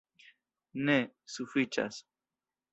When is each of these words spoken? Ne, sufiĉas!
Ne, 0.87 0.97
sufiĉas! 1.37 2.03